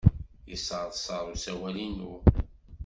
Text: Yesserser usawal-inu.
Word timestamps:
Yesserser 0.51 1.21
usawal-inu. 1.33 2.13